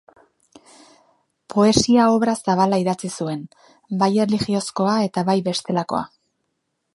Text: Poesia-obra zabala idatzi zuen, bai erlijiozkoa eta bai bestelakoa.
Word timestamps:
Poesia-obra 1.55 2.33
zabala 2.45 2.79
idatzi 2.85 3.11
zuen, 3.19 3.45
bai 4.01 4.11
erlijiozkoa 4.25 4.97
eta 5.11 5.25
bai 5.29 5.37
bestelakoa. 5.51 6.03